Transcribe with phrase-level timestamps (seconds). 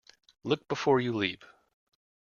[0.43, 1.45] Look before you leap.